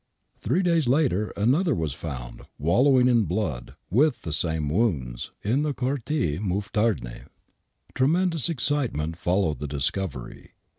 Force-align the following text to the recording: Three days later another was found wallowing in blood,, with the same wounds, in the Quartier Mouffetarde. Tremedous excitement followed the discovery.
Three 0.35 0.63
days 0.63 0.87
later 0.87 1.29
another 1.37 1.75
was 1.75 1.93
found 1.93 2.47
wallowing 2.57 3.07
in 3.07 3.25
blood,, 3.25 3.75
with 3.91 4.23
the 4.23 4.33
same 4.33 4.67
wounds, 4.67 5.29
in 5.43 5.61
the 5.61 5.75
Quartier 5.75 6.39
Mouffetarde. 6.41 7.25
Tremedous 7.93 8.49
excitement 8.49 9.15
followed 9.15 9.59
the 9.59 9.67
discovery. 9.67 10.53